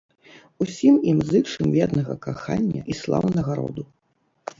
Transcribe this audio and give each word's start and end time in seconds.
Усім 0.63 0.95
ім 1.11 1.19
зычым 1.31 1.67
вернага 1.75 2.15
кахання 2.25 2.81
і 2.95 2.97
слаўнага 3.01 3.51
роду. 3.61 3.83